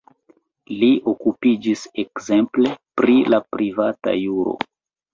Li 0.83 0.89
okupiĝis 1.11 1.85
ekzemple 2.05 2.75
pri 3.03 3.21
la 3.37 3.45
privata 3.55 4.19
juro. 4.27 4.61